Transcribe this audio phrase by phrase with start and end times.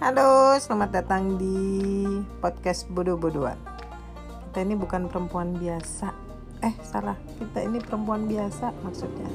[0.00, 1.52] Halo, selamat datang di
[2.40, 3.60] podcast bodoh-bodohan.
[4.48, 6.16] Kita ini bukan perempuan biasa.
[6.64, 7.20] Eh, salah.
[7.36, 9.28] Kita ini perempuan biasa maksudnya.